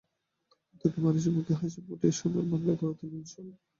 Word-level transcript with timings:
তোমার 0.71 0.79
দুঃখী 0.81 0.99
মানুষের 1.05 1.33
মুখে 1.35 1.53
হাসি 1.59 1.79
ফুটিয়ে 1.85 2.13
সোনার 2.17 2.45
বাংলা 2.51 2.73
গড়ে 2.79 2.95
তুলবই 2.99 3.17
ইনশাআল্লাহ। 3.21 3.57